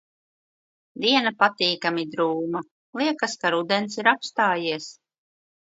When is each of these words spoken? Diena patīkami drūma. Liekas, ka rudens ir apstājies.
Diena 1.03 1.33
patīkami 1.43 2.07
drūma. 2.15 2.65
Liekas, 3.03 3.39
ka 3.45 3.55
rudens 3.59 4.03
ir 4.03 4.15
apstājies. 4.17 4.95